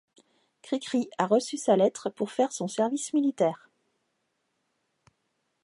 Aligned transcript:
Cri-Cri 0.63 1.11
a 1.19 1.27
reçu 1.27 1.57
sa 1.57 1.75
lettre 1.75 2.09
pour 2.09 2.31
faire 2.31 2.51
son 2.53 2.67
service 2.67 3.13
militaire. 3.13 3.69